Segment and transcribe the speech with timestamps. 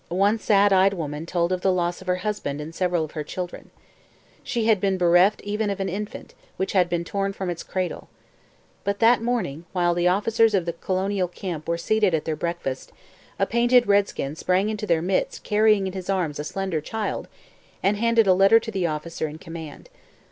[0.09, 3.23] One sad eyed woman told of the loss of her husband and several of her
[3.23, 3.69] children.
[4.41, 8.09] She had been bereft even of an infant, which had been torn from its cradle.
[8.83, 12.91] But that morning, while the officers of the colonial camp were seated at their breakfast,
[13.37, 17.27] a painted redskin sprang into their midst carrying in his arms a slender child
[17.83, 19.87] and handed a letter to the officer in command.